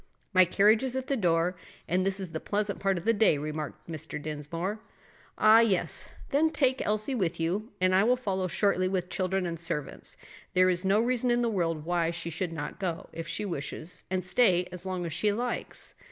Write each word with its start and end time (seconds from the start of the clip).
"My 0.33 0.45
carriage 0.45 0.83
is 0.83 0.95
at 0.95 1.05
the 1.05 1.15
door, 1.15 1.55
and 1.87 2.03
this 2.03 2.19
is 2.19 2.31
the 2.31 2.39
pleasantest 2.39 2.81
part 2.81 2.97
of 2.97 3.05
the 3.05 3.13
day," 3.13 3.37
remarked 3.37 3.87
Mr. 3.87 4.19
Dinsmore. 4.19 4.79
"Ah, 5.37 5.59
yes; 5.59 6.09
then 6.31 6.49
take 6.49 6.83
Elsie 6.83 7.13
with 7.13 7.39
you, 7.39 7.71
and 7.79 7.93
I 7.93 8.03
will 8.03 8.15
follow 8.17 8.47
shortly 8.47 8.87
with 8.87 9.11
children 9.11 9.45
and 9.45 9.59
servants. 9.59 10.17
There 10.55 10.71
is 10.71 10.83
no 10.83 10.99
reason 10.99 11.29
in 11.29 11.43
the 11.43 11.49
world 11.49 11.85
why 11.85 12.09
she 12.09 12.31
should 12.31 12.51
not 12.51 12.79
go, 12.79 13.09
if 13.13 13.27
she 13.27 13.45
wishes, 13.45 14.03
and 14.09 14.25
stay 14.25 14.67
as 14.71 14.87
long 14.87 15.05
as 15.05 15.13
she 15.13 15.31
likes." 15.31 15.93